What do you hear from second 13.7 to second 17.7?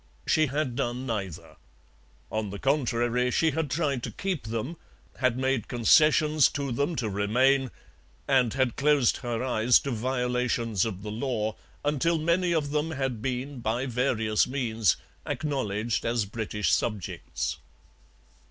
various means, acknowledged as British subjects.